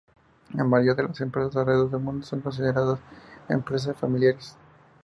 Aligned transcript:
La 0.55 0.63
mayoría 0.63 0.95
de 0.95 1.07
las 1.09 1.21
empresas 1.21 1.55
alrededor 1.55 1.91
del 1.91 2.01
mundo 2.01 2.25
son 2.25 2.41
consideradas 2.41 2.99
empresas 3.47 3.95
familiares. 3.95 4.57